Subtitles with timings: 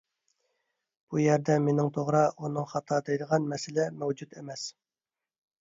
[1.11, 4.65] بۇ يەردە مېنىڭ توغرا، ئۇنىڭ خاتا دەيدىغان مەسىلە مەۋجۇت ئەمەس.